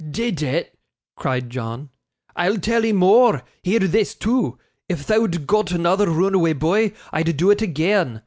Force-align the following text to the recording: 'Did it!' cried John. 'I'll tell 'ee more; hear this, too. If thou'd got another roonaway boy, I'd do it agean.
'Did 0.09 0.41
it!' 0.41 0.73
cried 1.15 1.47
John. 1.51 1.91
'I'll 2.35 2.57
tell 2.57 2.83
'ee 2.83 2.91
more; 2.91 3.43
hear 3.61 3.77
this, 3.81 4.15
too. 4.15 4.57
If 4.89 5.01
thou'd 5.05 5.45
got 5.45 5.69
another 5.71 6.07
roonaway 6.07 6.53
boy, 6.57 6.93
I'd 7.13 7.37
do 7.37 7.51
it 7.51 7.59
agean. 7.61 8.19